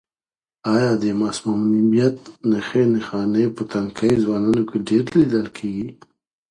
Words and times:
آیا 0.73 0.91
د 1.01 1.03
مسمومیت 1.21 2.17
نښې 2.51 2.83
نښانې 2.93 3.45
په 3.55 3.61
تنکیو 3.71 4.21
ځوانانو 4.23 4.61
کې 4.69 4.77
ډېرې 4.87 5.11
لیدل 5.21 5.45
کیږي؟ 5.57 5.87